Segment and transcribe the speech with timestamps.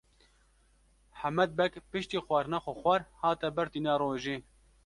[1.21, 4.37] Hemed Beg piştî xwarina xwe xwar hate ber tîna rojê.